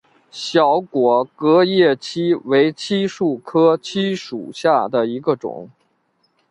[0.31, 5.69] 小果革叶槭为槭树科槭属下的一个变种。